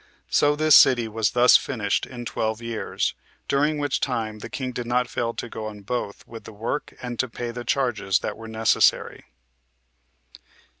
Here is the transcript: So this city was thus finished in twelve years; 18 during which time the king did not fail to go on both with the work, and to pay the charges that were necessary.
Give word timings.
So 0.31 0.55
this 0.55 0.73
city 0.73 1.07
was 1.07 1.29
thus 1.29 1.57
finished 1.57 2.07
in 2.07 2.25
twelve 2.25 2.59
years; 2.59 3.13
18 3.41 3.43
during 3.49 3.77
which 3.77 3.99
time 3.99 4.39
the 4.39 4.49
king 4.49 4.71
did 4.71 4.87
not 4.87 5.07
fail 5.07 5.31
to 5.35 5.47
go 5.47 5.67
on 5.67 5.81
both 5.81 6.25
with 6.27 6.45
the 6.45 6.53
work, 6.53 6.95
and 7.03 7.19
to 7.19 7.29
pay 7.29 7.51
the 7.51 7.63
charges 7.63 8.17
that 8.17 8.35
were 8.35 8.47
necessary. 8.47 9.25